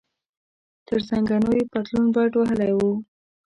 تر 0.87 0.99
زنګنو 1.09 1.51
یې 1.57 1.63
پتلون 1.71 2.05
بډ 2.15 2.31
وهلی 2.37 2.73
و. 2.75 2.81